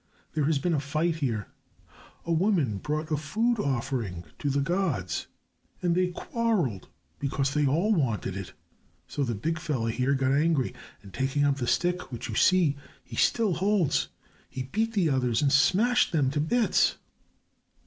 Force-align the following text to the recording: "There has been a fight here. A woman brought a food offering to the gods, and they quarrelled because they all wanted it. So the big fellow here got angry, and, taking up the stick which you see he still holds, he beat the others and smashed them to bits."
"There 0.33 0.45
has 0.45 0.57
been 0.57 0.73
a 0.73 0.79
fight 0.79 1.17
here. 1.17 1.45
A 2.25 2.31
woman 2.31 2.79
brought 2.79 3.11
a 3.11 3.17
food 3.17 3.59
offering 3.59 4.23
to 4.39 4.49
the 4.49 4.59
gods, 4.59 5.27
and 5.79 5.93
they 5.93 6.07
quarrelled 6.07 6.87
because 7.19 7.53
they 7.53 7.67
all 7.67 7.93
wanted 7.93 8.35
it. 8.35 8.53
So 9.07 9.23
the 9.23 9.35
big 9.35 9.59
fellow 9.59 9.85
here 9.85 10.15
got 10.15 10.31
angry, 10.31 10.73
and, 11.03 11.13
taking 11.13 11.43
up 11.43 11.57
the 11.57 11.67
stick 11.67 12.11
which 12.11 12.27
you 12.29 12.33
see 12.33 12.77
he 13.03 13.15
still 13.15 13.53
holds, 13.53 14.07
he 14.49 14.63
beat 14.63 14.93
the 14.93 15.07
others 15.07 15.43
and 15.43 15.51
smashed 15.51 16.11
them 16.11 16.31
to 16.31 16.41
bits." 16.41 16.97